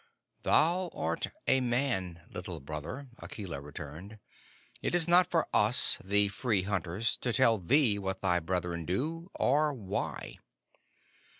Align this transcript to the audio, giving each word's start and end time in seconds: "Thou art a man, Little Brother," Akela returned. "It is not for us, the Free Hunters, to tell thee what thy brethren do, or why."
"Thou 0.41 0.87
art 0.95 1.27
a 1.45 1.61
man, 1.61 2.23
Little 2.31 2.59
Brother," 2.59 3.09
Akela 3.21 3.61
returned. 3.61 4.17
"It 4.81 4.95
is 4.95 5.07
not 5.07 5.29
for 5.29 5.47
us, 5.53 5.99
the 6.03 6.27
Free 6.27 6.63
Hunters, 6.63 7.17
to 7.17 7.31
tell 7.31 7.59
thee 7.59 7.99
what 7.99 8.23
thy 8.23 8.39
brethren 8.39 8.83
do, 8.85 9.29
or 9.35 9.75
why." 9.75 10.39